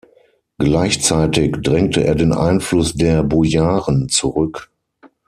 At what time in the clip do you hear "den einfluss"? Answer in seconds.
2.15-2.95